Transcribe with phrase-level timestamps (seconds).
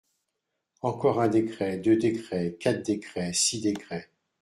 [0.81, 4.09] Encore un décret, deux décrets, quatre décrets, six décrets…